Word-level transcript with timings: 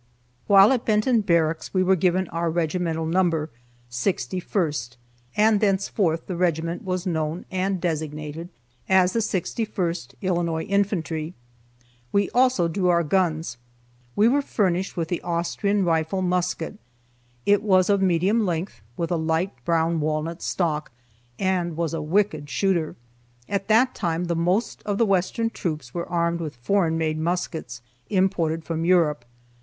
While 0.47 0.71
at 0.71 0.83
Benton 0.83 1.21
Barracks 1.21 1.75
we 1.75 1.83
were 1.83 1.95
given 1.95 2.27
our 2.29 2.49
regimental 2.49 3.05
number, 3.05 3.51
Sixty 3.87 4.39
first 4.39 4.97
and 5.37 5.59
thenceforth 5.59 6.25
the 6.25 6.35
regiment 6.35 6.83
was 6.83 7.05
known 7.05 7.45
and 7.51 7.79
designated 7.79 8.49
as 8.89 9.13
the 9.13 9.21
Sixty 9.21 9.63
first 9.63 10.15
Illinois 10.19 10.63
Infantry. 10.63 11.35
We 12.11 12.31
also 12.31 12.67
drew 12.67 12.89
our 12.89 13.03
guns. 13.03 13.57
We 14.15 14.27
were 14.27 14.41
furnished 14.41 14.97
with 14.97 15.07
the 15.09 15.21
Austrian 15.21 15.85
rifle 15.85 16.23
musket. 16.23 16.79
It 17.45 17.61
was 17.61 17.87
of 17.87 18.01
medium 18.01 18.43
length, 18.43 18.81
with 18.97 19.11
a 19.11 19.17
light 19.17 19.51
brown 19.65 19.99
walnut 19.99 20.41
stock, 20.41 20.91
and 21.37 21.77
was 21.77 21.93
a 21.93 22.01
wicked 22.01 22.49
shooter. 22.49 22.95
At 23.47 23.67
that 23.67 23.93
time 23.93 24.23
the 24.25 24.35
most 24.35 24.81
of 24.81 24.97
the 24.97 25.05
western 25.05 25.51
troops 25.51 25.93
were 25.93 26.09
armed 26.09 26.39
with 26.39 26.55
foreign 26.55 26.97
made 26.97 27.19
muskets, 27.19 27.83
imported 28.09 28.63
from 28.65 28.83
Europe. 28.83 29.23